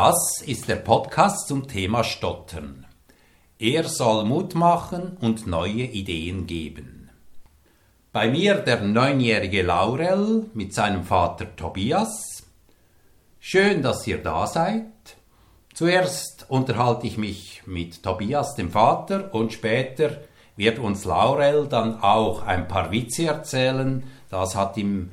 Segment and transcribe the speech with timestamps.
[0.00, 2.86] Das ist der Podcast zum Thema Stottern.
[3.58, 7.10] Er soll Mut machen und neue Ideen geben.
[8.12, 12.44] Bei mir der neunjährige Laurel mit seinem Vater Tobias.
[13.40, 14.84] Schön, dass ihr da seid.
[15.74, 20.18] Zuerst unterhalte ich mich mit Tobias, dem Vater, und später
[20.54, 24.04] wird uns Laurel dann auch ein paar Witze erzählen.
[24.30, 25.10] Das hat ihm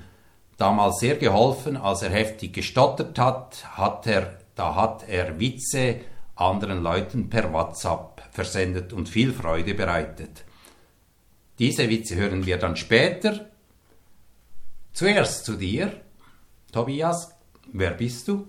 [0.57, 6.01] damals sehr geholfen, als er heftig gestottert hat, hat er, da hat er Witze
[6.35, 10.43] anderen Leuten per WhatsApp versendet und viel Freude bereitet.
[11.59, 13.49] Diese Witze hören wir dann später.
[14.93, 16.01] Zuerst zu dir,
[16.71, 17.31] Tobias.
[17.71, 18.47] Wer bist du?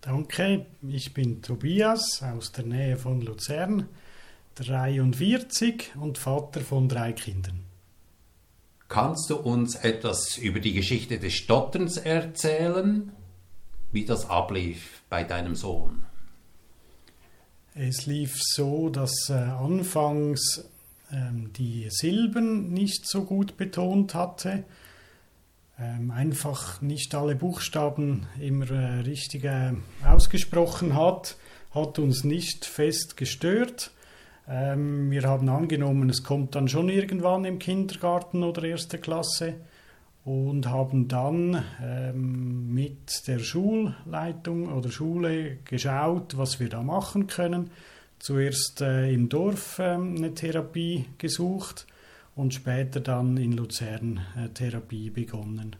[0.00, 3.88] Danke, ich bin Tobias aus der Nähe von Luzern,
[4.56, 7.64] 43 und Vater von drei Kindern.
[8.88, 13.12] Kannst du uns etwas über die Geschichte des Stotterns erzählen,
[13.92, 16.04] wie das ablief bei deinem Sohn?
[17.74, 20.64] Es lief so, dass äh, anfangs
[21.12, 24.64] ähm, die Silben nicht so gut betont hatte,
[25.78, 29.72] ähm, einfach nicht alle Buchstaben immer äh, richtig äh,
[30.04, 31.36] ausgesprochen hat,
[31.74, 33.90] hat uns nicht fest gestört.
[34.48, 39.54] Ähm, wir haben angenommen, es kommt dann schon irgendwann im Kindergarten oder erste Klasse
[40.24, 47.70] und haben dann ähm, mit der Schulleitung oder Schule geschaut, was wir da machen können.
[48.18, 51.86] Zuerst äh, im Dorf äh, eine Therapie gesucht
[52.36, 55.76] und später dann in Luzern äh, Therapie begonnen,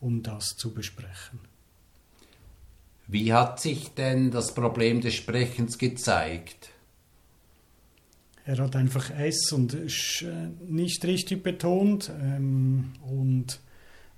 [0.00, 1.40] um das zu besprechen.
[3.06, 6.70] Wie hat sich denn das Problem des Sprechens gezeigt?
[8.44, 13.60] Er hat einfach S und Sch äh, nicht richtig betont ähm, und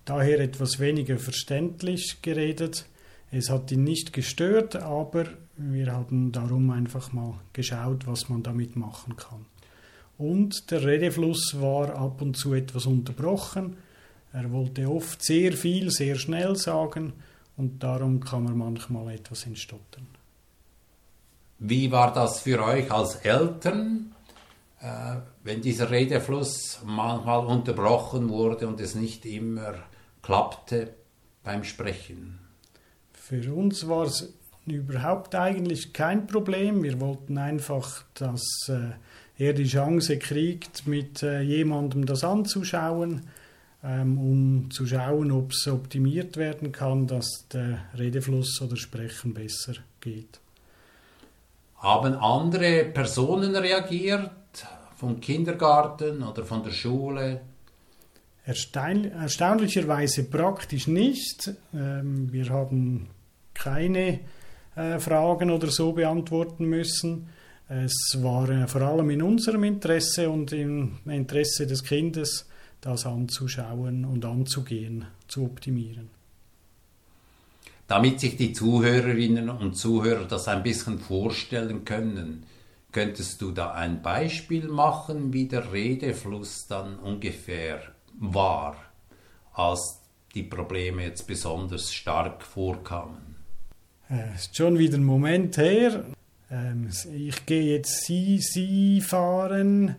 [0.05, 2.86] daher etwas weniger verständlich geredet.
[3.30, 8.77] Es hat ihn nicht gestört, aber wir haben darum einfach mal geschaut, was man damit
[8.77, 9.47] machen kann.
[10.19, 13.76] Und der Redefluss war ab und zu etwas unterbrochen.
[14.32, 17.12] Er wollte oft sehr viel, sehr schnell sagen
[17.56, 20.06] und darum kam er manchmal etwas in Stottern.
[21.59, 24.15] Wie war das für euch als Eltern?
[24.84, 29.75] äh, wenn dieser Redefluss manchmal unterbrochen wurde und es nicht immer
[30.24, 30.94] klappte
[31.42, 32.38] beim Sprechen.
[33.12, 34.32] Für uns war es
[34.66, 36.82] überhaupt eigentlich kein Problem.
[36.82, 38.92] Wir wollten einfach, dass äh,
[39.36, 43.28] er die Chance kriegt, mit äh, jemandem das anzuschauen,
[43.82, 49.74] ähm, um zu schauen, ob es optimiert werden kann, dass der Redefluss oder Sprechen besser
[50.00, 50.41] geht.
[51.76, 54.30] Haben andere Personen reagiert?
[54.96, 57.41] vom Kindergarten oder von der Schule?
[58.47, 61.53] Erstaunlicherweise praktisch nicht.
[61.72, 63.09] Ähm, wir haben
[63.55, 64.21] keine
[64.77, 67.28] äh, Fragen oder so beantworten müssen.
[67.69, 72.49] Es war äh, vor allem in unserem Interesse und im Interesse des Kindes,
[72.81, 76.10] das anzuschauen und anzugehen, zu optimieren.
[77.87, 82.44] Damit sich die Zuhörerinnen und Zuhörer das ein bisschen vorstellen können,
[82.94, 87.83] Könntest du da ein Beispiel machen, wie der Redefluss dann ungefähr
[88.32, 88.76] war,
[89.52, 90.00] als
[90.34, 93.36] die Probleme jetzt besonders stark vorkamen?
[94.08, 96.04] Es ist schon wieder ein Moment her.
[96.50, 99.96] Ähm, ich gehe jetzt Sie, Sie fahren,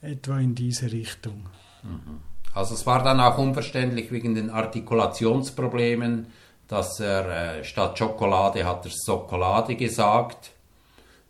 [0.00, 1.48] etwa in diese Richtung.
[1.82, 2.20] Mhm.
[2.54, 6.26] Also es war dann auch unverständlich wegen den Artikulationsproblemen,
[6.66, 10.52] dass er äh, statt Schokolade hat er Schokolade gesagt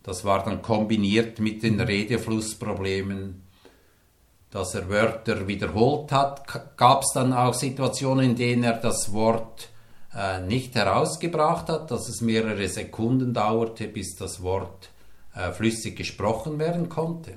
[0.09, 3.43] das war dann kombiniert mit den Redeflussproblemen,
[4.51, 6.43] dass er Wörter wiederholt hat.
[6.77, 9.69] Gab es dann auch Situationen, in denen er das Wort
[10.15, 14.89] äh, nicht herausgebracht hat, dass es mehrere Sekunden dauerte, bis das Wort
[15.35, 17.33] äh, flüssig gesprochen werden konnte?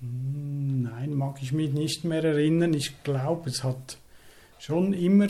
[0.00, 2.72] Hm, nein, mag ich mich nicht mehr erinnern.
[2.74, 3.98] Ich glaube, es hat
[4.58, 5.28] schon immer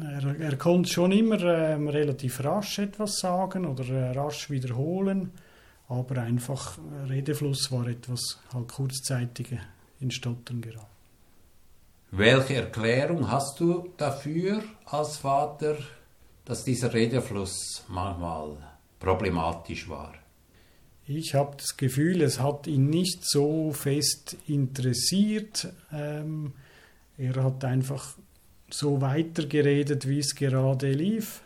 [0.00, 5.32] er, er konnte schon immer ähm, relativ rasch etwas sagen oder äh, rasch wiederholen,
[5.88, 9.48] aber einfach äh, Redefluss war etwas halt kurzzeitig
[10.00, 10.86] in Stottern geraten.
[12.10, 15.76] Welche Erklärung hast du dafür als Vater,
[16.44, 18.56] dass dieser Redefluss manchmal
[18.98, 20.14] problematisch war?
[21.06, 25.68] Ich habe das Gefühl, es hat ihn nicht so fest interessiert.
[25.92, 26.52] Ähm,
[27.16, 28.16] er hat einfach
[28.70, 31.42] so weitergeredet, wie es gerade lief.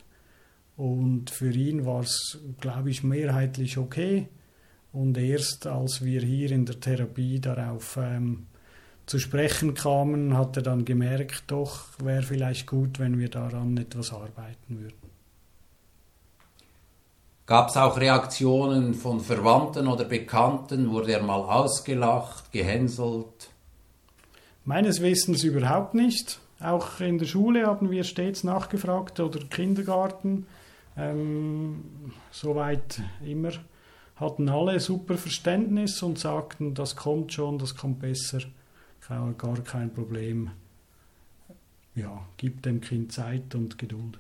[0.77, 4.29] Und für ihn war es, glaube ich, mehrheitlich okay.
[4.93, 8.47] Und erst als wir hier in der Therapie darauf ähm,
[9.07, 14.13] zu sprechen kamen, hat er dann gemerkt, doch wäre vielleicht gut, wenn wir daran etwas
[14.13, 15.11] arbeiten würden.
[17.47, 20.91] Gab es auch Reaktionen von Verwandten oder Bekannten?
[20.91, 23.51] Wurde er mal ausgelacht, gehänselt?
[24.65, 26.39] Meines Wissens überhaupt nicht.
[26.61, 30.47] Auch in der Schule haben wir stets nachgefragt oder Kindergarten.
[30.97, 33.51] Ähm, soweit immer
[34.21, 38.41] hatten alle super Verständnis und sagten, das kommt schon, das kommt besser,
[39.09, 40.51] gar kein Problem.
[41.95, 44.19] Ja, gib dem Kind Zeit und Geduld.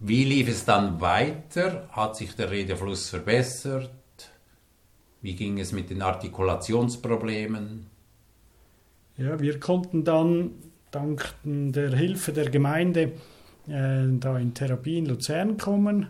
[0.00, 1.88] Wie lief es dann weiter?
[1.90, 3.90] Hat sich der Redefluss verbessert?
[5.20, 7.86] Wie ging es mit den Artikulationsproblemen?
[9.16, 10.52] Ja, wir konnten dann
[10.92, 13.12] dank der Hilfe der Gemeinde
[13.66, 16.08] äh, da in Therapie in Luzern kommen,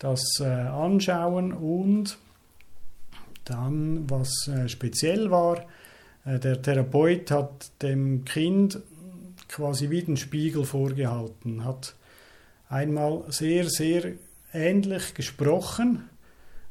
[0.00, 2.18] das äh, anschauen und
[3.44, 5.64] dann, was äh, speziell war,
[6.24, 8.80] äh, der Therapeut hat dem Kind
[9.48, 11.94] quasi wie den Spiegel vorgehalten, hat
[12.68, 14.12] einmal sehr, sehr
[14.52, 16.08] ähnlich gesprochen,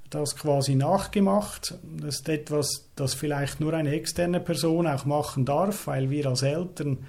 [0.10, 1.75] das quasi nachgemacht.
[1.98, 6.42] Das ist etwas, das vielleicht nur eine externe Person auch machen darf, weil wir als
[6.42, 7.06] Eltern,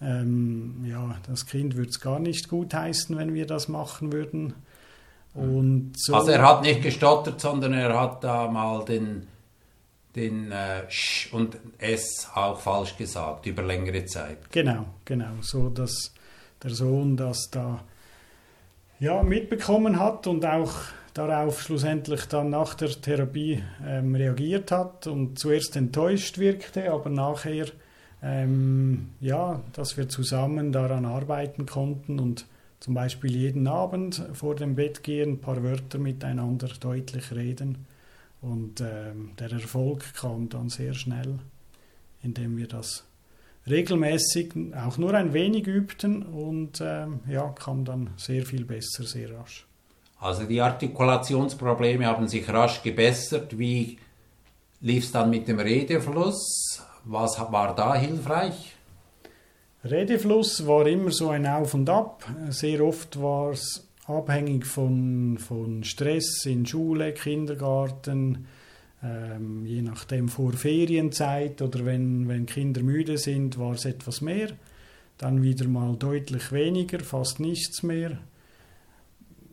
[0.00, 4.54] ähm, ja, das Kind würde es gar nicht gut heißen, wenn wir das machen würden.
[5.34, 9.28] So also er hat nicht gestottert, sondern er hat da mal den,
[10.16, 14.50] den äh, Sch und S auch falsch gesagt über längere Zeit.
[14.50, 16.12] Genau, genau, so dass
[16.62, 17.80] der Sohn das da
[18.98, 20.72] ja, mitbekommen hat und auch
[21.14, 27.66] darauf schlussendlich dann nach der Therapie ähm, reagiert hat und zuerst enttäuscht wirkte, aber nachher
[28.22, 32.46] ähm, ja, dass wir zusammen daran arbeiten konnten und
[32.80, 37.86] zum Beispiel jeden Abend vor dem Bett gehen, ein paar Wörter miteinander deutlich reden.
[38.40, 41.38] Und ähm, der Erfolg kam dann sehr schnell,
[42.22, 43.04] indem wir das
[43.68, 49.38] regelmäßig auch nur ein wenig übten und ähm, ja, kam dann sehr viel besser, sehr
[49.38, 49.66] rasch.
[50.18, 53.58] Also die Artikulationsprobleme haben sich rasch gebessert.
[53.58, 53.98] Wie
[54.80, 56.82] lief es dann mit dem Redefluss?
[57.04, 58.74] Was war da hilfreich?
[59.84, 62.28] Redefluss war immer so ein Auf und Ab.
[62.50, 68.46] Sehr oft war es abhängig von, von Stress in Schule, Kindergarten,
[69.02, 74.50] ähm, je nachdem vor Ferienzeit oder wenn, wenn Kinder müde sind, war es etwas mehr.
[75.16, 78.18] Dann wieder mal deutlich weniger, fast nichts mehr.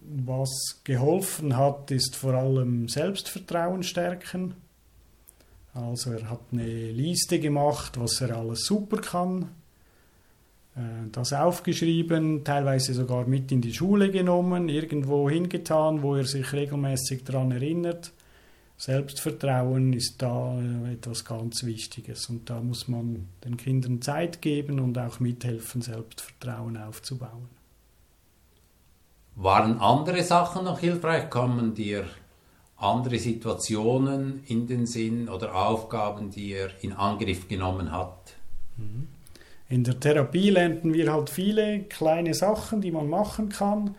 [0.01, 4.55] Was geholfen hat, ist vor allem Selbstvertrauen stärken.
[5.73, 9.49] Also er hat eine Liste gemacht, was er alles super kann.
[10.77, 16.53] Äh, das aufgeschrieben, teilweise sogar mit in die Schule genommen, irgendwo hingetan, wo er sich
[16.53, 18.11] regelmäßig daran erinnert.
[18.77, 24.79] Selbstvertrauen ist da äh, etwas ganz Wichtiges und da muss man den Kindern Zeit geben
[24.79, 27.49] und auch mithelfen, Selbstvertrauen aufzubauen.
[29.35, 31.29] Waren andere Sachen noch hilfreich?
[31.29, 32.05] Kommen dir
[32.75, 38.35] andere Situationen in den Sinn oder Aufgaben, die er in Angriff genommen hat?
[38.77, 39.07] Mhm.
[39.69, 43.95] In der Therapie lernten wir halt viele kleine Sachen, die man machen kann.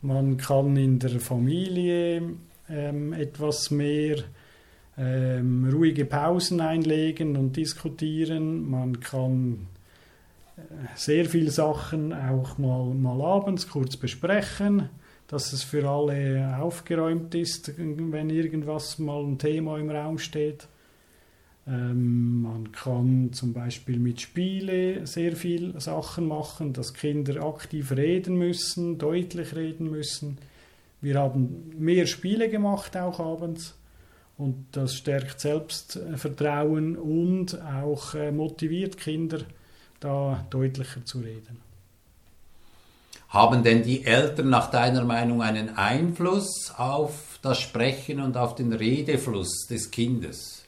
[0.00, 2.22] Man kann in der Familie
[2.70, 4.16] ähm, etwas mehr
[4.96, 8.68] ähm, ruhige Pausen einlegen und diskutieren.
[8.70, 9.66] Man kann
[10.56, 10.60] äh,
[10.94, 14.88] sehr viele Sachen auch mal, mal abends kurz besprechen,
[15.26, 20.66] dass es für alle aufgeräumt ist, wenn irgendwas mal ein Thema im Raum steht.
[21.70, 28.36] Ähm, man kann zum Beispiel mit Spiele sehr viel Sachen machen, dass Kinder aktiv reden
[28.36, 30.38] müssen, deutlich reden müssen.
[31.00, 33.74] Wir haben mehr Spiele gemacht auch abends
[34.36, 39.38] und das stärkt Selbstvertrauen und auch äh, motiviert Kinder
[40.00, 41.60] da deutlicher zu reden.
[43.28, 48.72] Haben denn die Eltern nach deiner Meinung einen Einfluss auf das Sprechen und auf den
[48.72, 50.59] Redefluss des Kindes?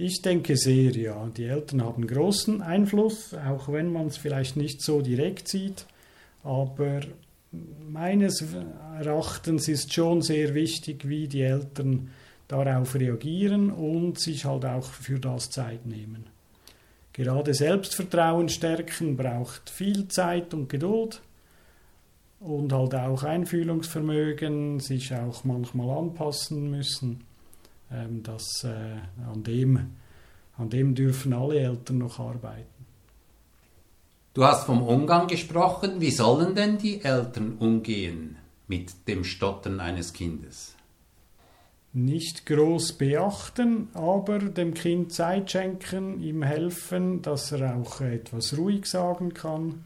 [0.00, 1.28] Ich denke sehr, ja.
[1.36, 5.86] Die Eltern haben großen Einfluss, auch wenn man es vielleicht nicht so direkt sieht.
[6.44, 7.00] Aber
[7.90, 8.44] meines
[8.96, 12.10] Erachtens ist schon sehr wichtig, wie die Eltern
[12.46, 16.26] darauf reagieren und sich halt auch für das Zeit nehmen.
[17.12, 21.20] Gerade Selbstvertrauen stärken braucht viel Zeit und Geduld
[22.38, 27.27] und halt auch Einfühlungsvermögen, sich auch manchmal anpassen müssen.
[27.90, 28.98] Ähm, das, äh,
[29.30, 29.92] an, dem,
[30.56, 32.66] an dem dürfen alle Eltern noch arbeiten.
[34.34, 36.00] Du hast vom Umgang gesprochen.
[36.00, 38.36] Wie sollen denn die Eltern umgehen
[38.68, 40.74] mit dem Stottern eines Kindes?
[41.94, 48.86] Nicht groß beachten, aber dem Kind Zeit schenken, ihm helfen, dass er auch etwas ruhig
[48.86, 49.84] sagen kann.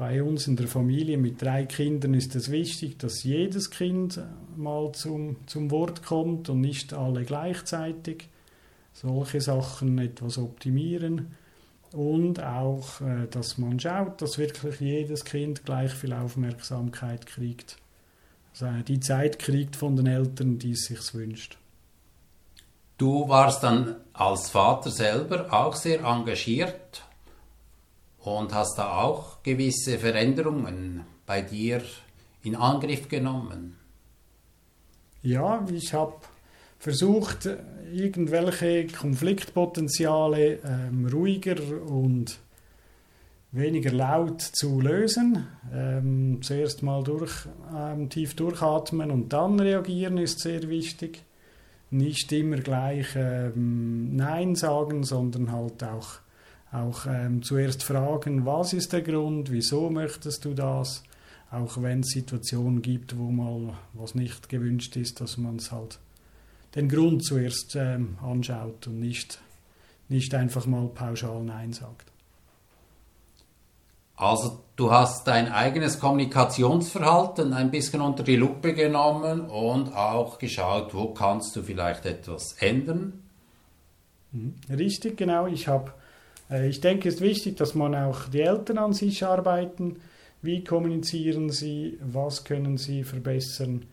[0.00, 4.18] Bei uns in der Familie mit drei Kindern ist es wichtig, dass jedes Kind
[4.56, 8.30] mal zum, zum Wort kommt und nicht alle gleichzeitig.
[8.94, 11.36] Solche Sachen etwas optimieren
[11.92, 17.76] und auch, äh, dass man schaut, dass wirklich jedes Kind gleich viel Aufmerksamkeit kriegt.
[18.52, 21.58] Also die Zeit kriegt von den Eltern, die es sich wünscht.
[22.96, 27.02] Du warst dann als Vater selber auch sehr engagiert
[28.22, 31.82] und hast da auch gewisse Veränderungen bei dir
[32.42, 33.76] in Angriff genommen.
[35.22, 36.14] Ja, ich habe
[36.78, 37.48] versucht,
[37.92, 42.38] irgendwelche Konfliktpotenziale ähm, ruhiger und
[43.52, 45.46] weniger laut zu lösen.
[45.72, 47.46] Ähm, zuerst mal durch,
[47.76, 51.22] ähm, tief durchatmen und dann reagieren ist sehr wichtig.
[51.90, 56.20] Nicht immer gleich ähm, Nein sagen, sondern halt auch
[56.72, 61.02] auch ähm, zuerst fragen, was ist der Grund, wieso möchtest du das?
[61.50, 65.98] Auch wenn es Situationen gibt, wo mal was nicht gewünscht ist, dass man es halt
[66.76, 69.40] den Grund zuerst ähm, anschaut und nicht,
[70.08, 72.10] nicht einfach mal pauschal Nein sagt.
[74.14, 80.94] Also du hast dein eigenes Kommunikationsverhalten ein bisschen unter die Lupe genommen und auch geschaut,
[80.94, 83.24] wo kannst du vielleicht etwas ändern?
[84.30, 84.54] Mhm.
[84.68, 85.46] Richtig, genau.
[85.46, 85.94] Ich habe
[86.50, 89.96] ich denke, es ist wichtig, dass man auch die Eltern an sich arbeiten.
[90.42, 91.98] Wie kommunizieren sie?
[92.02, 93.86] Was können sie verbessern?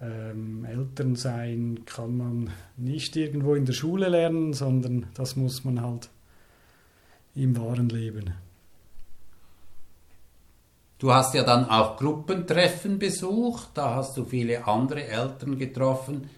[0.00, 5.82] Ähm, Eltern sein kann man nicht irgendwo in der Schule lernen, sondern das muss man
[5.82, 6.08] halt
[7.34, 8.32] im wahren Leben.
[10.98, 16.28] Du hast ja dann auch Gruppentreffen besucht, da hast du viele andere Eltern getroffen.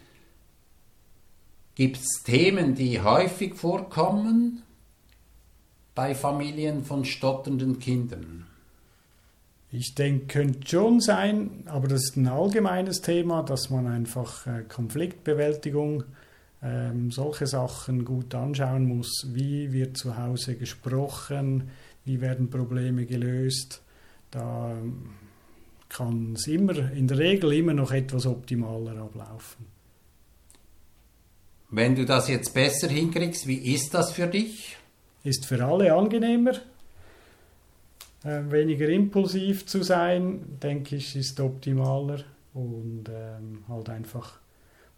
[1.75, 4.61] Gibt es Themen, die häufig vorkommen?
[5.95, 8.45] Bei Familien von stotternden Kindern?
[9.71, 14.63] Ich denke, könnte schon sein, aber das ist ein allgemeines Thema, dass man einfach äh,
[14.69, 16.03] Konfliktbewältigung,
[16.61, 19.27] ähm, solche Sachen gut anschauen muss.
[19.33, 21.71] Wie wird zu Hause gesprochen?
[22.05, 23.81] Wie werden Probleme gelöst?
[24.29, 25.09] Da ähm,
[25.89, 29.65] kann es immer, in der Regel immer noch etwas optimaler ablaufen.
[31.71, 34.77] Wenn du das jetzt besser hinkriegst, wie ist das für dich?
[35.23, 36.53] Ist für alle angenehmer.
[38.23, 42.19] Äh, weniger impulsiv zu sein, denke ich, ist optimaler
[42.53, 44.39] und ähm, halt einfach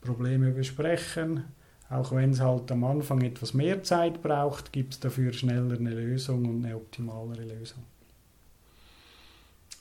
[0.01, 1.45] Probleme besprechen.
[1.89, 5.91] Auch wenn es halt am Anfang etwas mehr Zeit braucht, gibt es dafür schneller eine
[5.91, 7.83] Lösung und eine optimalere Lösung.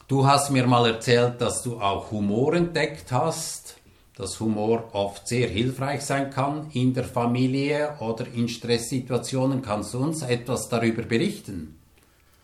[0.06, 3.76] Du hast mir mal erzählt, dass du auch Humor entdeckt hast
[4.16, 9.62] dass Humor oft sehr hilfreich sein kann in der Familie oder in Stresssituationen.
[9.62, 11.76] Kannst du uns etwas darüber berichten?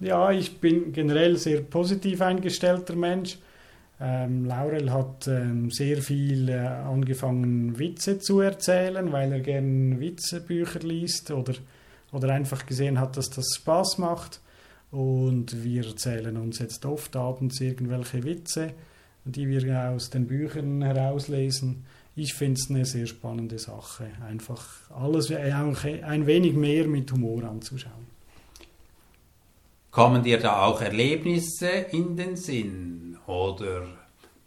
[0.01, 3.39] Ja, ich bin generell sehr positiv eingestellter Mensch.
[4.01, 10.81] Ähm, Laurel hat ähm, sehr viel äh, angefangen, Witze zu erzählen, weil er gerne Witzebücher
[10.81, 11.53] liest oder,
[12.11, 14.41] oder einfach gesehen hat, dass das Spaß macht.
[14.91, 18.73] Und wir erzählen uns jetzt oft abends irgendwelche Witze
[19.25, 21.85] die wir aus den Büchern herauslesen.
[22.17, 28.11] Ich finde es eine sehr spannende Sache, einfach alles ein wenig mehr mit Humor anzuschauen.
[29.91, 33.87] Kommen dir da auch Erlebnisse in den Sinn oder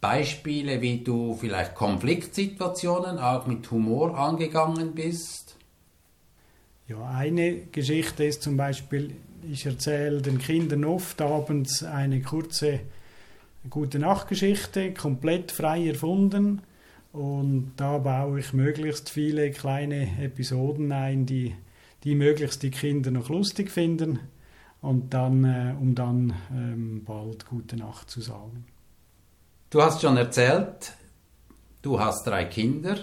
[0.00, 5.56] Beispiele, wie du vielleicht Konfliktsituationen auch mit Humor angegangen bist?
[6.88, 9.14] Ja, eine Geschichte ist zum Beispiel,
[9.50, 12.80] ich erzähle den Kindern oft abends eine kurze
[13.70, 16.62] gute Nachtgeschichte, komplett frei erfunden.
[17.12, 21.54] Und da baue ich möglichst viele kleine Episoden ein, die,
[22.02, 24.18] die möglichst die Kinder noch lustig finden.
[24.80, 28.66] Und dann, äh, um dann ähm, bald gute Nacht zu sagen.
[29.70, 30.92] Du hast schon erzählt,
[31.82, 32.96] du hast drei Kinder.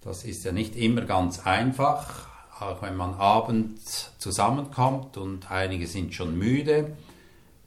[0.00, 2.28] Das ist ja nicht immer ganz einfach,
[2.60, 6.96] auch wenn man abends zusammenkommt und einige sind schon müde.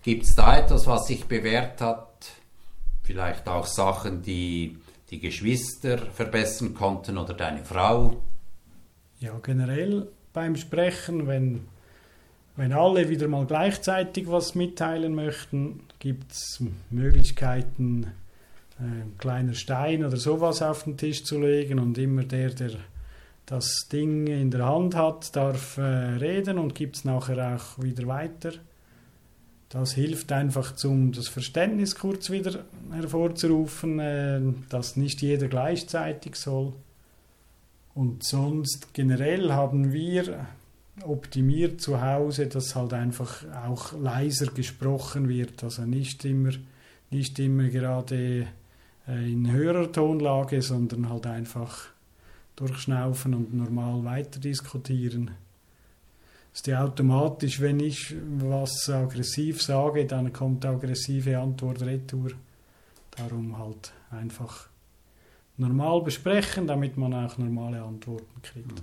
[0.03, 2.31] Gibt es da etwas, was sich bewährt hat?
[3.03, 4.77] Vielleicht auch Sachen, die
[5.09, 8.21] die Geschwister verbessern konnten oder deine Frau?
[9.19, 11.67] Ja, generell beim Sprechen, wenn,
[12.55, 18.11] wenn alle wieder mal gleichzeitig was mitteilen möchten, gibt es Möglichkeiten,
[18.79, 22.71] ein äh, kleiner Stein oder sowas auf den Tisch zu legen und immer der, der
[23.45, 28.07] das Ding in der Hand hat, darf äh, reden und gibt es nachher auch wieder
[28.07, 28.51] weiter.
[29.69, 36.73] Das hilft einfach, um das Verständnis kurz wieder hervorzurufen, äh, dass nicht jeder gleichzeitig soll.
[37.93, 40.47] Und sonst generell haben wir
[41.03, 46.51] optimiert zu Hause, dass halt einfach auch leiser gesprochen wird, also nicht immer,
[47.11, 48.47] nicht immer gerade
[49.07, 51.89] äh, in höherer Tonlage, sondern halt einfach
[52.55, 55.31] durchschnaufen und normal weiter diskutieren.
[56.53, 62.31] Ist ja automatisch, wenn ich was aggressiv sage, dann kommt aggressive Antwort retour.
[63.11, 64.67] Darum halt einfach
[65.57, 68.81] normal besprechen, damit man auch normale Antworten kriegt.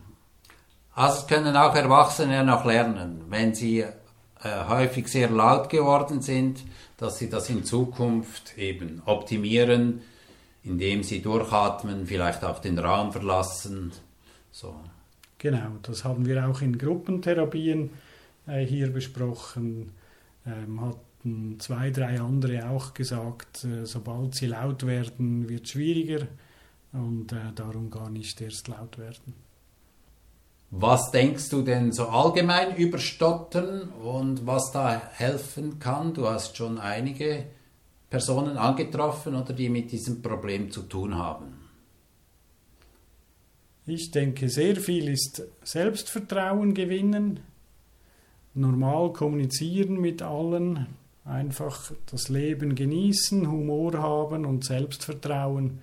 [0.94, 6.64] Also können auch Erwachsene noch lernen, wenn sie äh, häufig sehr laut geworden sind,
[6.96, 10.02] dass sie das in Zukunft eben optimieren,
[10.62, 13.92] indem sie durchatmen, vielleicht auch den Raum verlassen.
[14.50, 14.74] So.
[15.38, 17.90] Genau, das haben wir auch in Gruppentherapien
[18.46, 19.92] äh, hier besprochen.
[20.46, 26.26] Ähm, hatten zwei, drei andere auch gesagt, äh, sobald sie laut werden, wird es schwieriger
[26.92, 29.34] und äh, darum gar nicht erst laut werden.
[30.70, 36.12] Was denkst du denn so allgemein über Stottern und was da helfen kann?
[36.12, 37.44] Du hast schon einige
[38.10, 41.55] Personen angetroffen oder die mit diesem Problem zu tun haben?
[43.86, 47.40] Ich denke, sehr viel ist Selbstvertrauen gewinnen,
[48.54, 50.86] normal kommunizieren mit allen,
[51.24, 55.78] einfach das Leben genießen, Humor haben und Selbstvertrauen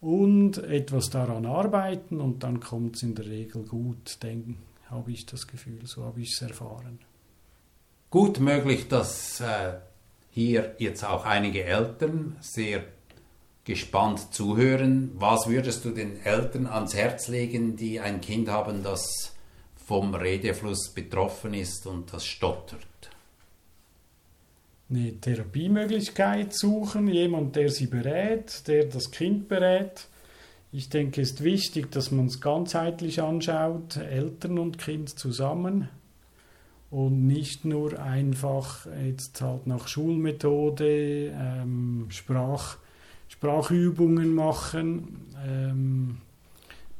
[0.00, 4.56] und etwas daran arbeiten und dann kommt es in der Regel gut, denke
[4.92, 6.98] habe ich das Gefühl, so habe ich es erfahren.
[8.10, 9.72] Gut möglich, dass äh,
[10.30, 12.84] hier jetzt auch einige Eltern sehr
[13.64, 15.12] gespannt zuhören.
[15.14, 19.34] Was würdest du den Eltern ans Herz legen, die ein Kind haben, das
[19.86, 22.86] vom Redefluss betroffen ist und das stottert?
[24.90, 30.06] Eine Therapiemöglichkeit suchen, jemand, der sie berät, der das Kind berät.
[30.70, 35.88] Ich denke, es ist wichtig, dass man es ganzheitlich anschaut, Eltern und Kind zusammen
[36.90, 42.76] und nicht nur einfach jetzt halt nach Schulmethode ähm, Sprach,
[43.42, 46.18] Sprachübungen machen, ähm,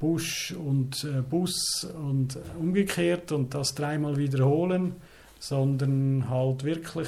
[0.00, 4.96] Busch und äh, Bus und umgekehrt und das dreimal wiederholen,
[5.38, 7.06] sondern halt wirklich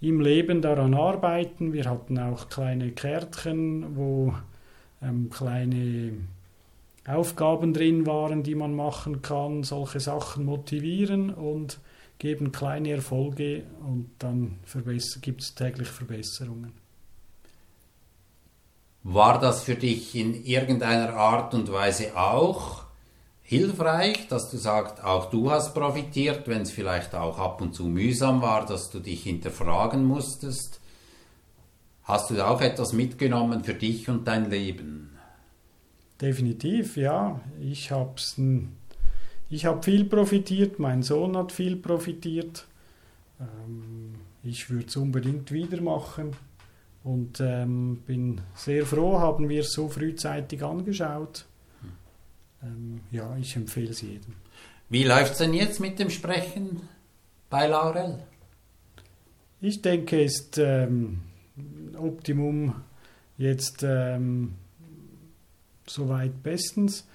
[0.00, 1.72] im Leben daran arbeiten.
[1.72, 4.34] Wir hatten auch kleine Kärtchen, wo
[5.00, 6.14] ähm, kleine
[7.06, 11.78] Aufgaben drin waren, die man machen kann, solche Sachen motivieren und
[12.18, 14.56] geben kleine Erfolge und dann
[15.22, 16.83] gibt es täglich Verbesserungen.
[19.04, 22.84] War das für dich in irgendeiner Art und Weise auch
[23.42, 27.84] hilfreich, dass du sagst, auch du hast profitiert, wenn es vielleicht auch ab und zu
[27.84, 30.80] mühsam war, dass du dich hinterfragen musstest?
[32.04, 35.10] Hast du auch etwas mitgenommen für dich und dein Leben?
[36.18, 37.38] Definitiv, ja.
[37.60, 38.14] Ich habe
[39.50, 42.66] ich hab viel profitiert, mein Sohn hat viel profitiert.
[43.38, 46.34] Ähm, ich würde es unbedingt wieder machen
[47.04, 51.44] und ähm, bin sehr froh, haben wir es so frühzeitig angeschaut.
[52.62, 54.34] Ähm, ja, ich empfehle es jedem.
[54.88, 56.80] Wie läuft es denn jetzt mit dem Sprechen
[57.50, 58.20] bei Laurel?
[59.60, 61.20] Ich denke, es ist ähm,
[61.96, 62.74] Optimum
[63.36, 64.54] jetzt ähm,
[65.86, 67.06] soweit bestens.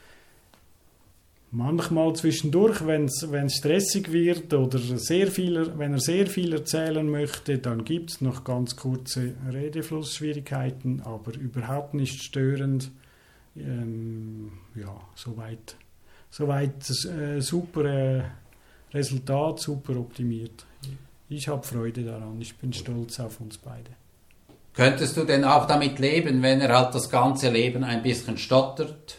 [1.52, 7.58] Manchmal zwischendurch, wenn es stressig wird oder sehr viel, wenn er sehr viel erzählen möchte,
[7.58, 12.92] dann gibt es noch ganz kurze Redeflussschwierigkeiten, aber überhaupt nicht störend.
[13.58, 15.76] Ähm, ja, soweit,
[16.30, 18.24] soweit äh, super äh,
[18.94, 20.66] Resultat, super optimiert.
[21.30, 23.90] Ich habe Freude daran, ich bin stolz auf uns beide.
[24.76, 29.19] Könntest du denn auch damit leben, wenn er halt das ganze Leben ein bisschen stottert?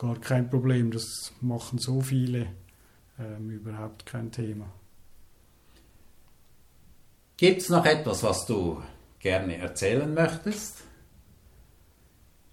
[0.00, 0.90] Gar kein Problem.
[0.90, 2.46] Das machen so viele.
[3.18, 4.72] Ähm, überhaupt kein Thema.
[7.36, 8.82] Gibt es noch etwas, was du
[9.18, 10.84] gerne erzählen möchtest?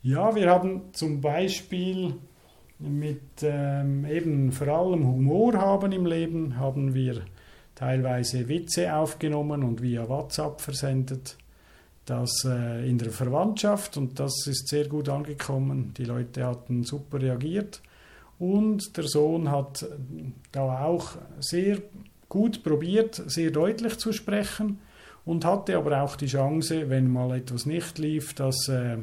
[0.01, 2.15] Ja, wir haben zum Beispiel
[2.79, 7.25] mit ähm, eben vor allem Humor haben im Leben, haben wir
[7.75, 11.37] teilweise Witze aufgenommen und via WhatsApp versendet
[12.07, 15.93] das äh, in der Verwandtschaft und das ist sehr gut angekommen.
[15.97, 17.81] Die Leute hatten super reagiert
[18.39, 19.85] und der Sohn hat
[20.51, 21.79] da auch sehr
[22.29, 24.79] gut probiert, sehr deutlich zu sprechen
[25.25, 28.97] und hatte aber auch die Chance, wenn mal etwas nicht lief, das äh,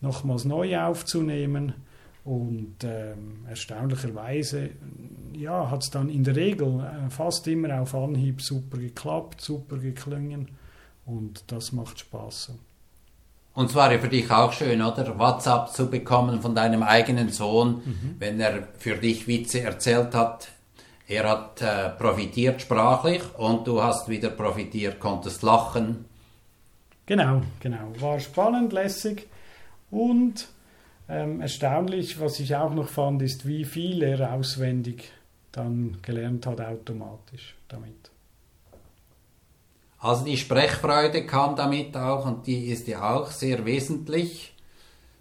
[0.00, 1.74] nochmals neu aufzunehmen.
[2.24, 4.70] Und ähm, erstaunlicherweise
[5.34, 9.76] ja, hat es dann in der Regel äh, fast immer auf Anhieb super geklappt, super
[9.76, 10.48] geklungen.
[11.06, 12.52] Und das macht Spaß.
[13.54, 15.18] Und zwar ja für dich auch schön, oder?
[15.18, 18.16] WhatsApp zu bekommen von deinem eigenen Sohn, mhm.
[18.18, 20.48] wenn er für dich Witze erzählt hat.
[21.06, 26.06] Er hat äh, profitiert sprachlich und du hast wieder profitiert, konntest lachen.
[27.06, 27.92] Genau, genau.
[28.00, 29.28] War spannend, lässig
[29.90, 30.48] und
[31.08, 35.12] ähm, erstaunlich, was ich auch noch fand, ist, wie viel er auswendig
[35.52, 38.10] dann gelernt hat automatisch damit.
[40.04, 44.52] Also die Sprechfreude kam damit auch und die ist ja auch sehr wesentlich,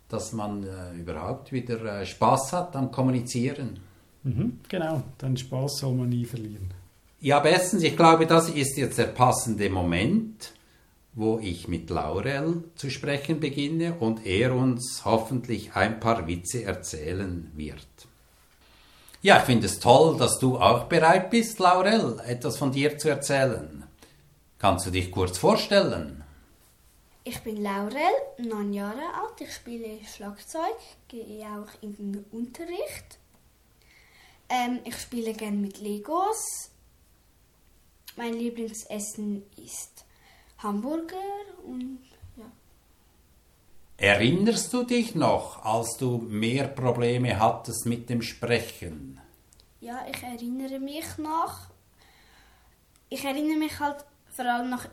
[0.09, 3.79] dass man äh, überhaupt wieder äh, Spaß hat am Kommunizieren.
[4.23, 6.73] Mhm, genau, den Spaß soll man nie verlieren.
[7.21, 7.81] Ja, bestens.
[7.83, 10.51] Ich glaube, das ist jetzt der passende Moment,
[11.13, 17.49] wo ich mit Laurel zu sprechen beginne und er uns hoffentlich ein paar Witze erzählen
[17.55, 17.87] wird.
[19.21, 23.07] Ja, ich finde es toll, dass du auch bereit bist, Laurel, etwas von dir zu
[23.07, 23.82] erzählen.
[24.63, 26.23] Kannst du dich kurz vorstellen?
[27.25, 29.41] Ich bin Laurel, neun Jahre alt.
[29.41, 30.77] Ich spiele Schlagzeug,
[31.09, 33.19] gehe auch in den Unterricht.
[34.47, 36.71] Ähm, ich spiele gerne mit Legos.
[38.15, 40.05] Mein Lieblingsessen ist
[40.59, 41.17] Hamburger
[41.65, 41.99] und
[42.37, 42.49] ja.
[43.97, 49.19] Erinnerst du dich noch, als du mehr Probleme hattest mit dem Sprechen?
[49.81, 51.67] Ja, ich erinnere mich noch.
[53.09, 54.85] Ich erinnere mich halt vor allem noch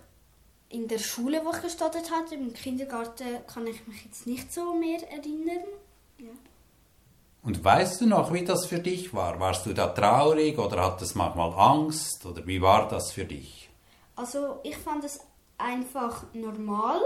[0.68, 2.35] in der Schule, wo ich gestartet hatte.
[2.37, 5.64] Im Kindergarten kann ich mich jetzt nicht so mehr erinnern.
[6.18, 6.31] Ja.
[7.42, 9.40] Und weißt du noch, wie das für dich war?
[9.40, 13.70] Warst du da traurig oder hattest manchmal Angst oder wie war das für dich?
[14.14, 15.20] Also ich fand es
[15.57, 17.00] einfach normal.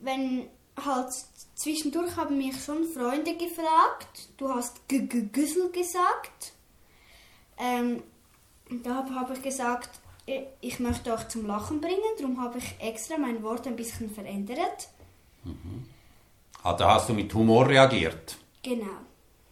[0.00, 0.48] Wenn
[0.84, 1.12] halt
[1.54, 6.52] zwischendurch haben mich schon Freunde gefragt, du hast Güssel gesagt.
[7.58, 8.02] Ähm,
[8.82, 10.00] da habe ich gesagt,
[10.60, 14.88] ich möchte euch zum Lachen bringen, darum habe ich extra mein Wort ein bisschen verändert.
[15.44, 15.86] Mhm.
[16.62, 18.36] Ah, da hast du mit Humor reagiert.
[18.62, 18.98] Genau.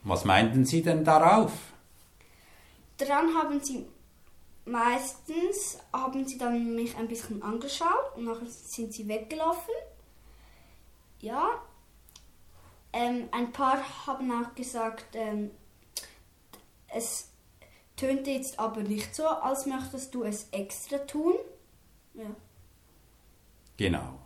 [0.05, 1.53] Was meinten Sie denn darauf?
[2.99, 3.87] Daran haben sie
[4.69, 9.75] meistens haben sie dann mich ein bisschen angeschaut und nachher sind sie weggelaufen.
[11.21, 11.63] Ja.
[12.93, 15.51] Ähm, ein paar haben auch gesagt, ähm,
[16.89, 17.31] es
[17.99, 21.35] tönte jetzt aber nicht so, als möchtest du es extra tun.
[22.15, 22.31] Ja.
[23.77, 24.19] Genau.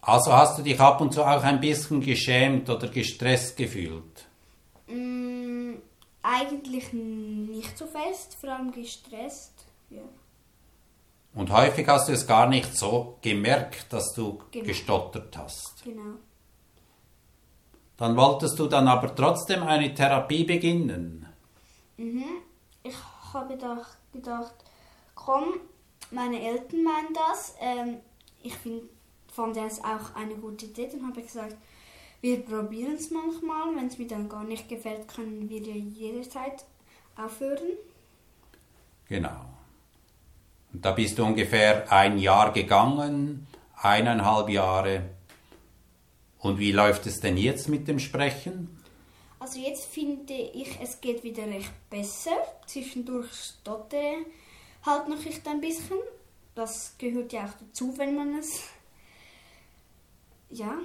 [0.00, 4.26] Also hast du dich ab und zu auch ein bisschen geschämt oder gestresst gefühlt?
[4.86, 5.74] Mm,
[6.22, 9.66] eigentlich nicht so fest, vor allem gestresst.
[9.90, 10.02] Ja.
[11.34, 14.66] Und häufig hast du es gar nicht so gemerkt, dass du Genau.
[14.66, 15.84] gestottert hast.
[15.84, 16.14] Genau.
[17.98, 21.26] Dann wolltest du dann aber trotzdem eine Therapie beginnen.
[21.96, 22.24] Mhm.
[23.28, 24.54] Ich habe gedacht, gedacht,
[25.14, 25.60] komm,
[26.10, 27.54] meine Eltern meinen das.
[27.60, 27.98] Ähm,
[28.42, 28.84] ich find,
[29.30, 30.88] fand das auch eine gute Idee.
[30.90, 31.56] Dann habe ich gesagt,
[32.22, 33.76] wir probieren es manchmal.
[33.76, 36.64] Wenn es mir dann gar nicht gefällt, können wir ja jederzeit
[37.16, 37.76] aufhören.
[39.08, 39.44] Genau.
[40.72, 45.02] Und da bist du ungefähr ein Jahr gegangen, eineinhalb Jahre.
[46.38, 48.77] Und wie läuft es denn jetzt mit dem Sprechen?
[49.48, 52.36] Also jetzt finde ich, es geht wieder recht besser.
[52.66, 54.26] Zwischendurch stottere
[54.84, 55.96] halt noch ich ein bisschen.
[56.54, 58.60] Das gehört ja auch dazu, wenn man es...
[60.50, 60.76] Ja,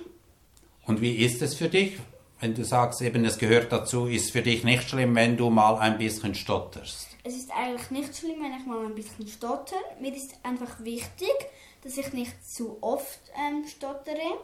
[0.88, 2.00] Und wie ist es für dich?
[2.40, 5.76] Wenn du sagst, eben es gehört dazu, ist für dich nicht schlimm, wenn du mal
[5.80, 7.10] ein bisschen stotterst.
[7.26, 9.76] Es ist eigentlich nicht schlimm, wenn ich mal ein bisschen stotter.
[10.00, 11.34] Mir ist einfach wichtig,
[11.82, 14.40] dass ich nicht zu oft ähm, stottere.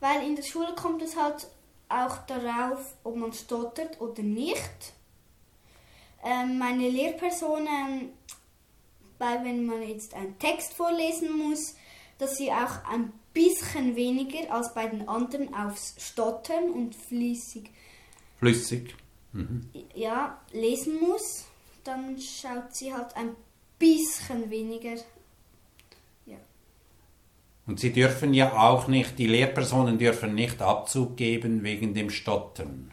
[0.00, 1.46] Weil in der Schule kommt es halt
[1.88, 4.92] auch darauf, ob man stottert oder nicht.
[6.24, 8.08] Ähm, meine Lehrperson, ähm,
[9.18, 11.74] weil wenn man jetzt einen Text vorlesen muss,
[12.18, 17.70] dass sie auch ein bisschen weniger als bei den anderen aufs Stottern und fließig
[18.38, 18.94] Flüssig.
[19.32, 19.68] Mhm.
[19.94, 21.44] ja, lesen muss,
[21.84, 23.34] dann schaut sie halt ein
[23.78, 24.94] bisschen weniger.
[27.68, 32.90] Und sie dürfen ja auch nicht, die Lehrpersonen dürfen nicht Abzug geben wegen dem Stottern.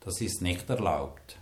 [0.00, 1.36] Das ist nicht erlaubt.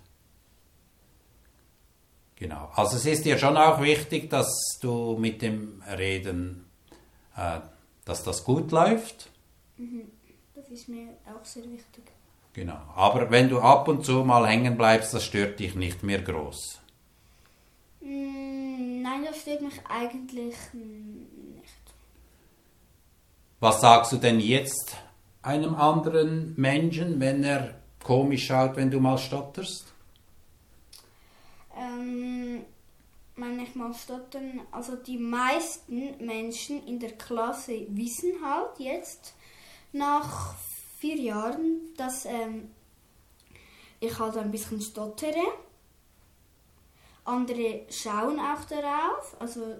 [2.37, 2.70] Genau.
[2.74, 4.48] Also es ist dir schon auch wichtig, dass
[4.80, 6.64] du mit dem Reden,
[7.37, 7.60] äh,
[8.06, 9.30] dass das gut läuft.
[10.54, 12.04] Das ist mir auch sehr wichtig.
[12.54, 12.80] Genau.
[12.96, 16.80] Aber wenn du ab und zu mal hängen bleibst, das stört dich nicht mehr groß.
[18.00, 20.54] Mm, nein, das stört mich eigentlich.
[23.60, 24.96] Was sagst du denn jetzt
[25.42, 29.92] einem anderen Menschen, wenn er komisch schaut, wenn du mal stotterst?
[31.76, 32.64] Ähm,
[33.36, 39.34] manchmal stottern, also die meisten Menschen in der Klasse wissen halt jetzt
[39.92, 40.54] nach
[40.98, 42.70] vier Jahren, dass ähm,
[44.00, 45.42] ich halt ein bisschen stottere.
[47.24, 49.76] andere schauen auch darauf, also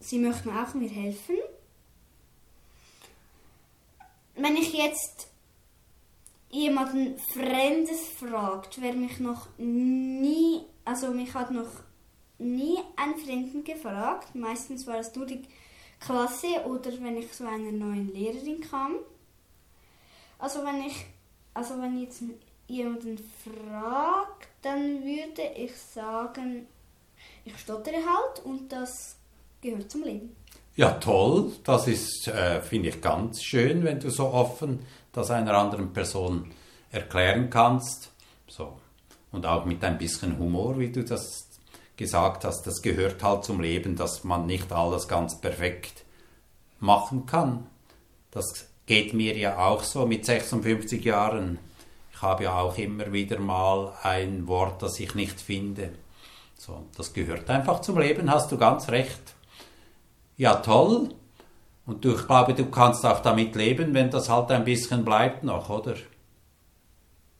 [0.00, 1.36] sie möchten auch mir helfen.
[4.34, 5.28] Wenn ich jetzt
[6.50, 11.70] jemanden Fremdes fragt, wer mich noch nie, also mich hat noch
[12.38, 14.34] nie einen Fremden gefragt.
[14.34, 15.42] Meistens war es nur die
[16.00, 18.96] Klasse oder wenn ich zu einer neuen Lehrerin kam.
[20.38, 21.06] Also wenn ich,
[21.54, 22.22] also wenn jetzt
[22.66, 26.66] jemanden fragt, dann würde ich sagen,
[27.44, 29.16] ich stottere halt und das
[29.60, 30.34] gehört zum Leben.
[30.74, 31.52] Ja, toll.
[31.64, 34.80] Das ist, äh, finde ich, ganz schön, wenn du so offen
[35.12, 36.50] das einer anderen Person
[36.90, 38.10] erklären kannst.
[38.48, 38.78] So.
[39.30, 41.48] Und auch mit ein bisschen Humor, wie du das
[41.96, 42.66] gesagt hast.
[42.66, 46.04] Das gehört halt zum Leben, dass man nicht alles ganz perfekt
[46.80, 47.66] machen kann.
[48.30, 51.58] Das geht mir ja auch so mit 56 Jahren.
[52.12, 55.90] Ich habe ja auch immer wieder mal ein Wort, das ich nicht finde.
[56.56, 59.31] So, das gehört einfach zum Leben, hast du ganz recht.
[60.42, 61.14] Ja, toll.
[61.86, 65.44] Und du, ich glaube, du kannst auch damit leben, wenn das halt ein bisschen bleibt
[65.44, 65.94] noch, oder?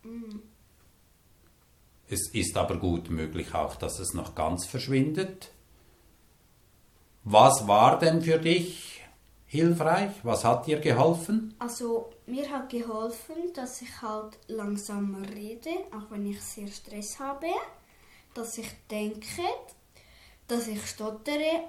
[0.04, 0.38] Mm.
[2.08, 5.50] Es ist aber gut möglich auch, dass es noch ganz verschwindet.
[7.24, 9.02] Was war denn für dich
[9.46, 10.12] hilfreich?
[10.22, 11.54] Was hat dir geholfen?
[11.58, 17.48] Also mir hat geholfen, dass ich halt langsamer rede, auch wenn ich sehr Stress habe,
[18.32, 19.42] dass ich denke,
[20.46, 21.64] dass ich stottere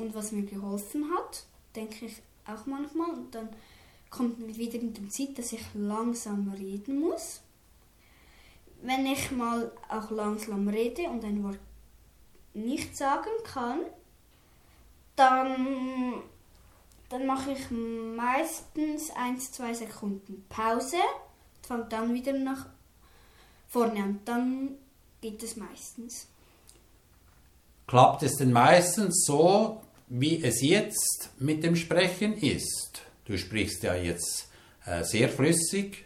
[0.00, 1.44] und was mir geholfen hat,
[1.76, 3.10] denke ich auch manchmal.
[3.10, 3.48] Und dann
[4.08, 7.40] kommt mir wieder in den Zeit, dass ich langsam reden muss.
[8.82, 11.58] Wenn ich mal auch langsam rede und ein Wort
[12.54, 13.80] nicht sagen kann,
[15.16, 16.22] dann,
[17.10, 22.66] dann mache ich meistens 1-2 Sekunden Pause und fange dann wieder nach
[23.68, 24.20] vorne an.
[24.24, 24.76] Dann
[25.20, 26.26] geht es meistens.
[27.86, 33.02] Klappt es denn meistens so, wie es jetzt mit dem Sprechen ist.
[33.24, 34.48] Du sprichst ja jetzt
[34.84, 36.04] äh, sehr flüssig.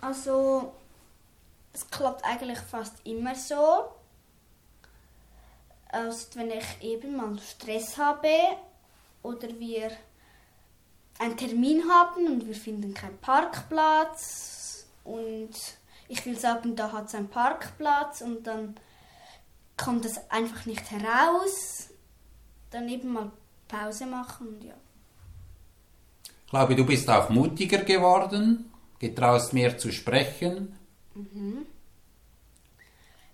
[0.00, 0.72] Also,
[1.74, 3.90] es klappt eigentlich fast immer so.
[5.88, 8.32] Also, wenn ich eben mal Stress habe
[9.22, 9.90] oder wir
[11.18, 15.50] einen Termin haben und wir finden keinen Parkplatz und
[16.08, 18.76] ich will sagen, da hat es einen Parkplatz und dann
[19.76, 21.89] kommt es einfach nicht heraus
[22.70, 23.30] dann eben mal
[23.68, 24.74] Pause machen und ja.
[26.24, 30.76] Ich glaube, du bist auch mutiger geworden, getraust mehr zu sprechen.
[31.14, 31.66] Mhm.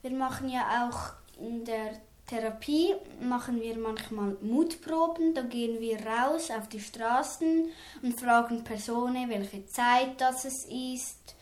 [0.03, 1.93] Wir machen ja auch in der
[2.27, 5.35] Therapie machen wir manchmal Mutproben.
[5.35, 7.67] Da gehen wir raus auf die Straßen
[8.03, 11.37] und fragen Personen, welche Zeit das es ist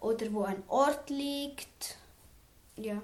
[0.00, 1.96] oder wo ein Ort liegt.
[2.76, 3.02] Ja.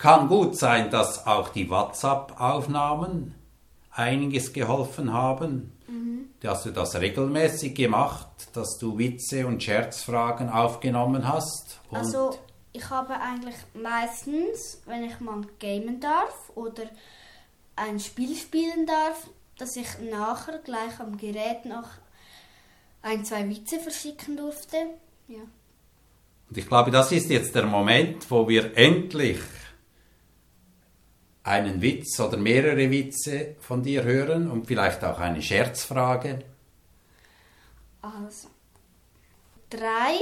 [0.00, 3.34] Kann gut sein, dass auch die WhatsApp-Aufnahmen
[3.90, 5.72] einiges geholfen haben.
[5.86, 6.30] Mhm.
[6.42, 11.80] Hast du das regelmäßig gemacht, dass du Witze und Scherzfragen aufgenommen hast?
[11.90, 12.38] also
[12.72, 16.84] ich habe eigentlich meistens, wenn ich mal gamen darf oder
[17.76, 21.88] ein Spiel spielen darf, dass ich nachher gleich am Gerät noch
[23.02, 24.78] ein, zwei Witze verschicken durfte.
[25.28, 25.42] Ja.
[26.48, 29.40] Und ich glaube, das ist jetzt der Moment, wo wir endlich
[31.50, 36.44] einen Witz oder mehrere Witze von dir hören und vielleicht auch eine Scherzfrage?
[38.00, 38.48] Also,
[39.68, 40.14] drei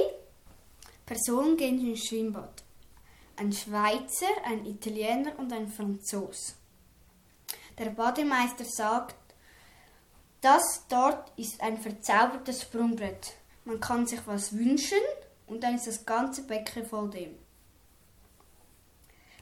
[1.07, 2.63] Personen gehen ins Schwimmbad.
[3.37, 6.57] Ein Schweizer, ein Italiener und ein Franzos.
[7.79, 9.15] Der Bademeister sagt,
[10.41, 13.35] das dort ist ein verzaubertes Sprungbrett.
[13.65, 14.99] Man kann sich was wünschen
[15.47, 17.37] und dann ist das ganze Becken voll dem.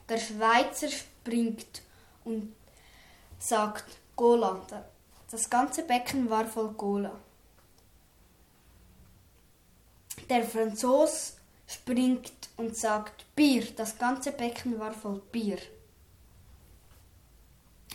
[0.09, 0.89] Der Schweizer
[1.27, 1.83] springt
[2.25, 2.55] und
[3.39, 4.63] sagt Gola.
[5.31, 7.19] Das ganze Becken war voll Gola.
[10.31, 11.37] Der Franzos
[11.67, 13.67] springt und sagt Bier.
[13.77, 15.59] Das ganze Becken war voll Bier.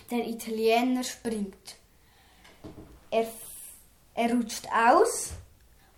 [0.09, 1.77] Der Italiener springt.
[3.09, 3.27] Er,
[4.13, 5.31] er rutscht aus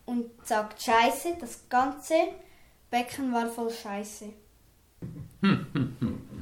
[0.06, 1.38] und sagt Scheiße.
[1.40, 2.16] Das ganze
[2.92, 4.34] Becken war voll Scheiße.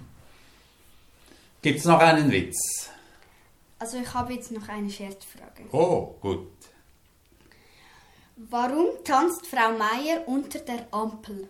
[1.62, 2.90] Gibt es noch einen Witz?
[3.78, 5.66] Also ich habe jetzt noch eine Scherzfrage.
[5.72, 6.48] Oh, gut.
[8.36, 11.50] Warum tanzt Frau Meier unter der Ampel?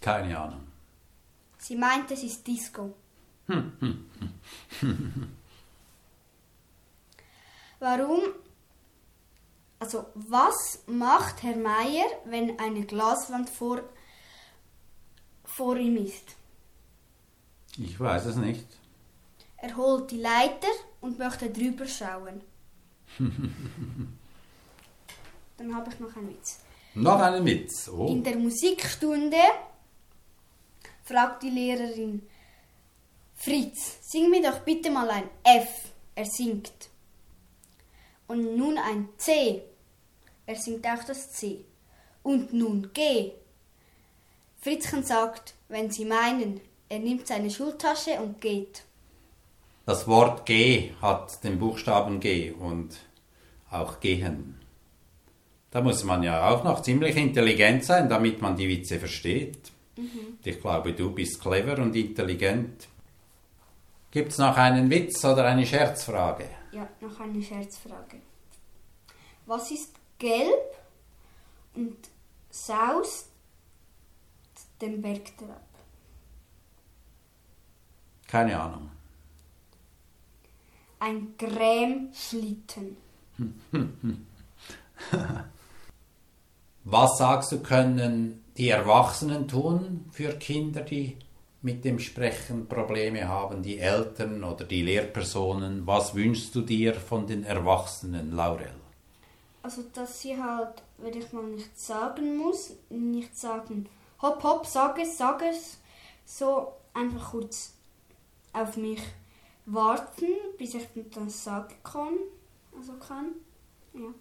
[0.00, 0.66] Keine Ahnung.
[1.58, 2.94] Sie meint, es ist Disco.
[7.80, 8.22] Warum?
[9.78, 13.82] Also, was macht Herr Meier, wenn eine Glaswand vor,
[15.44, 16.36] vor ihm ist?
[17.78, 18.66] Ich weiß es nicht.
[19.58, 20.68] Er holt die Leiter
[21.00, 22.40] und möchte drüber schauen.
[25.58, 26.60] Dann habe ich noch einen Witz.
[26.94, 27.88] Noch einen Witz.
[27.88, 28.06] Oh.
[28.08, 29.36] In der Musikstunde
[31.04, 32.26] fragt die Lehrerin,
[33.34, 35.92] Fritz, sing mir doch bitte mal ein F.
[36.14, 36.88] Er singt.
[38.26, 39.62] Und nun ein C.
[40.46, 41.64] Er singt auch das C.
[42.22, 43.32] Und nun G.
[44.58, 48.84] Fritzchen sagt, wenn Sie meinen, er nimmt seine Schultasche und geht.
[49.84, 52.96] Das Wort G hat den Buchstaben G und
[53.70, 54.60] auch gehen.
[55.70, 59.72] Da muss man ja auch noch ziemlich intelligent sein, damit man die Witze versteht.
[60.44, 62.88] Ich glaube, du bist clever und intelligent.
[64.10, 66.48] Gibt es noch einen Witz oder eine Scherzfrage?
[66.72, 68.20] Ja, noch eine Scherzfrage.
[69.46, 70.76] Was ist gelb
[71.74, 71.96] und
[72.50, 73.28] saust
[74.80, 75.65] den Berg herab?
[78.28, 78.90] Keine Ahnung.
[80.98, 82.96] Ein Grämschlitten.
[86.84, 91.16] Was sagst du, können die Erwachsenen tun für Kinder, die
[91.62, 95.86] mit dem Sprechen Probleme haben, die Eltern oder die Lehrpersonen?
[95.86, 98.74] Was wünschst du dir von den Erwachsenen, Laurel?
[99.62, 103.88] Also, dass sie halt, wenn ich mal nicht sagen muss, nicht sagen,
[104.22, 105.78] hopp, hopp, sag es, sag es,
[106.24, 107.75] so einfach kurz
[108.56, 109.00] auf mich
[109.66, 112.14] warten, bis ich das sagen kann.
[112.76, 113.32] Also kann.
[113.94, 114.14] Ja.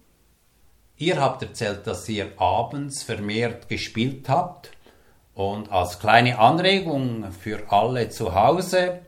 [0.97, 4.71] Ihr habt erzählt, dass ihr abends vermehrt gespielt habt
[5.33, 9.01] und als kleine Anregung für alle zu Hause,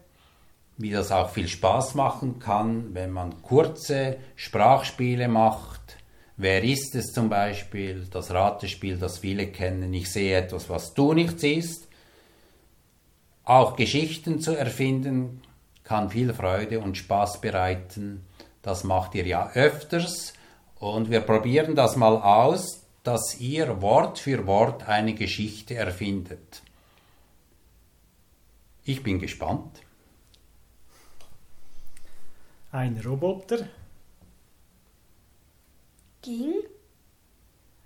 [0.77, 5.97] wie das auch viel Spaß machen kann, wenn man kurze Sprachspiele macht.
[6.35, 8.05] Wer ist es zum Beispiel?
[8.11, 9.93] Das Ratespiel, das viele kennen.
[9.93, 11.86] Ich sehe etwas, was du nicht siehst.
[13.47, 15.41] Auch Geschichten zu erfinden
[15.85, 18.27] kann viel Freude und Spaß bereiten.
[18.61, 20.33] Das macht ihr ja öfters.
[20.75, 26.61] Und wir probieren das mal aus, dass ihr Wort für Wort eine Geschichte erfindet.
[28.83, 29.81] Ich bin gespannt.
[32.73, 33.69] Ein Roboter
[36.21, 36.55] Ging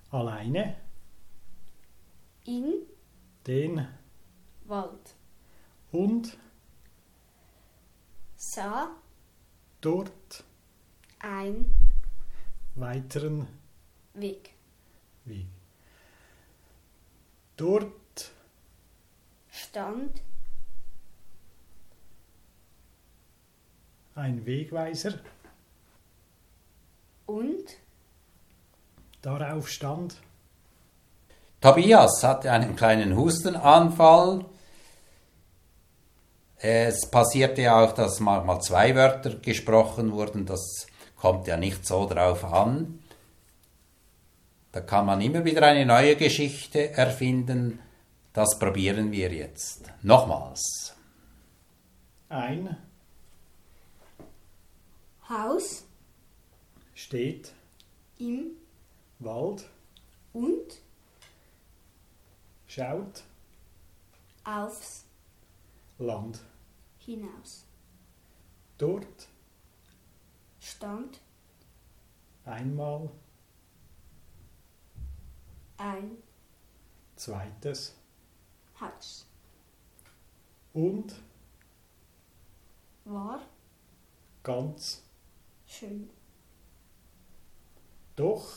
[0.10, 0.76] alleine
[2.46, 2.74] in
[3.46, 3.88] den
[4.66, 5.21] Wald,
[5.92, 6.38] und?
[8.36, 8.90] Sah
[9.82, 10.44] dort.
[11.20, 11.66] Ein.
[12.76, 13.48] Weiteren.
[14.14, 14.54] Weg.
[15.26, 15.46] Weg.
[17.58, 18.32] Dort.
[19.50, 20.22] Stand.
[24.16, 25.20] Ein Wegweiser,
[27.32, 27.78] und?
[29.22, 30.16] Darauf stand.
[31.62, 34.46] Tobias hatte einen kleinen Hustenanfall.
[36.62, 40.46] Es passierte auch, dass manchmal zwei Wörter gesprochen wurden.
[40.46, 43.00] Das kommt ja nicht so drauf an.
[44.72, 47.80] Da kann man immer wieder eine neue Geschichte erfinden.
[48.34, 49.92] Das probieren wir jetzt.
[50.04, 50.96] Nochmals.
[52.30, 52.78] ein
[55.28, 55.84] Haus
[56.94, 57.52] steht
[58.20, 58.52] im
[59.20, 59.66] Wald,
[60.34, 60.80] und
[62.68, 63.24] schaut
[64.44, 65.06] aufs
[66.00, 66.40] Land.
[67.06, 67.66] Hinaus.
[68.78, 69.28] Dort
[70.60, 71.20] Stand
[72.46, 73.10] einmal
[75.78, 76.18] ein
[77.16, 77.96] zweites
[78.80, 79.26] Haus.
[80.74, 81.14] und
[83.06, 83.42] War
[84.44, 85.04] ganz
[85.66, 86.10] schön.
[88.16, 88.48] doch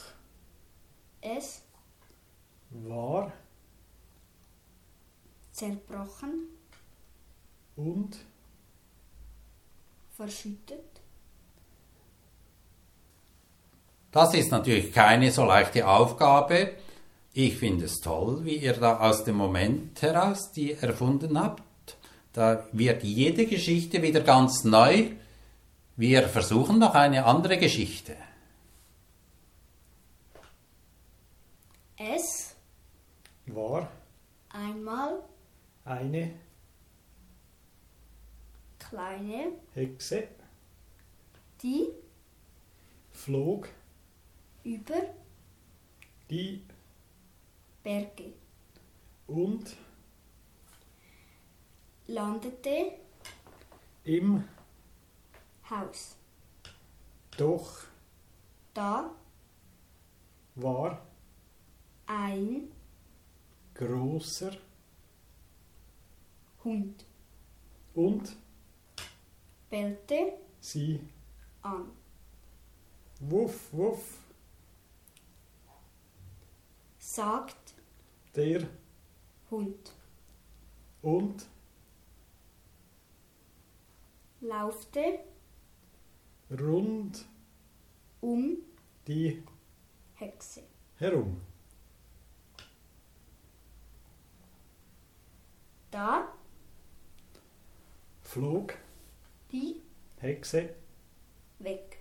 [1.23, 1.63] Es
[2.71, 3.33] war
[5.53, 6.49] zerbrochen,
[7.77, 8.19] und
[10.17, 10.81] verschüttet,
[14.11, 16.75] Das ist natürlich keine so leichte Aufgabe.
[17.33, 21.97] Ich finde es toll, wie ihr da aus dem Moment heraus die erfunden habt.
[22.33, 25.07] Da wird jede Geschichte wieder ganz neu.
[25.97, 28.15] Wir versuchen noch eine andere Geschichte.
[31.97, 32.55] es
[33.47, 33.89] war
[34.51, 35.21] einmal
[35.85, 36.33] eine
[38.95, 40.29] kleine, Hexe.
[41.61, 41.89] Die.
[43.11, 43.69] Flog
[44.63, 45.03] über.
[46.31, 46.63] Die.
[47.83, 48.35] Berge.
[49.27, 49.77] Und.
[52.07, 52.93] Landete.
[54.05, 54.45] Im.
[55.69, 56.17] Haus.
[57.37, 57.85] doch.
[58.75, 59.11] Da.
[60.55, 61.05] War.
[62.07, 62.71] Ein.
[63.75, 64.53] Großer
[66.63, 67.05] Hund.
[67.95, 68.44] und
[69.75, 71.01] bellte sie.
[71.63, 71.91] An.
[73.19, 74.19] Wuff, wuff,
[76.99, 77.75] Sagt.
[78.37, 78.69] Der.
[79.51, 79.93] Hund.
[81.03, 81.49] und.
[84.41, 85.21] Laufte.
[86.51, 87.25] Rund.
[88.21, 88.59] Um.
[89.09, 89.43] Die.
[90.15, 90.63] Hexe.
[90.99, 91.41] herum.
[95.91, 96.33] Da.
[98.23, 98.77] Flog
[99.55, 99.81] die
[100.19, 100.71] Hexe
[101.61, 101.99] weg.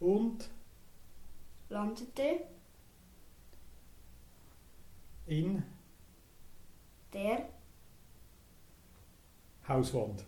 [0.00, 0.50] und
[1.68, 2.40] Landete
[5.26, 5.62] in
[7.12, 7.48] der
[9.68, 10.24] Hauswand.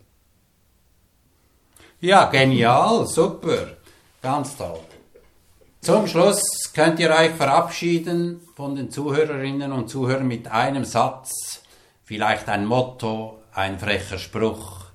[2.01, 3.77] Ja, genial, super,
[4.21, 4.79] ganz toll.
[5.81, 6.41] Zum Schluss
[6.73, 11.61] könnt ihr euch verabschieden von den Zuhörerinnen und Zuhörern mit einem Satz,
[12.03, 14.88] vielleicht ein Motto, ein frecher Spruch,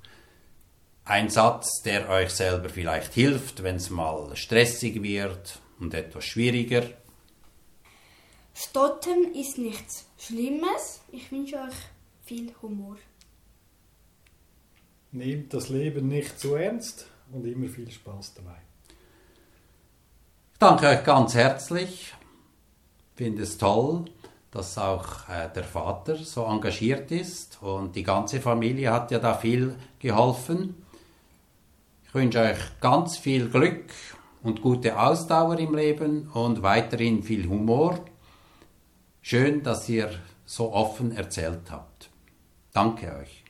[1.05, 6.83] ein Satz, der euch selber vielleicht hilft, wenn es mal stressig wird und etwas schwieriger.
[8.55, 11.03] Stottern ist nichts Schlimmes.
[11.11, 11.75] Ich wünsche euch
[12.25, 12.97] viel Humor.
[15.13, 18.57] Nehmt das Leben nicht zu ernst und immer viel Spaß dabei.
[20.53, 22.15] Ich danke euch ganz herzlich.
[23.13, 24.07] Ich finde es toll,
[24.51, 29.35] dass auch äh, der Vater so engagiert ist und die ganze Familie hat ja da
[29.35, 30.84] viel geholfen.
[32.15, 33.87] Ich wünsche euch ganz viel Glück
[34.45, 38.05] und gute Ausdauer im Leben und weiterhin viel Humor.
[39.21, 40.11] Schön, dass ihr
[40.45, 42.11] so offen erzählt habt.
[42.73, 43.44] Danke euch.